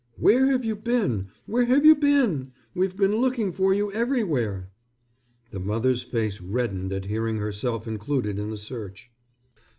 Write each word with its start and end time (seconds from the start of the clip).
"Where 0.17 0.47
have 0.47 0.65
you 0.65 0.75
been? 0.75 1.27
Where 1.45 1.65
have 1.65 1.85
you 1.85 1.95
been? 1.95 2.53
We've 2.73 2.97
been 2.97 3.17
looking 3.17 3.51
for 3.51 3.71
you 3.71 3.91
everywhere." 3.91 4.71
The 5.51 5.59
mother's 5.59 6.01
face 6.01 6.41
reddened 6.41 6.91
at 6.91 7.05
hearing 7.05 7.37
herself 7.37 7.87
included 7.87 8.39
in 8.39 8.49
the 8.49 8.57
search. 8.57 9.11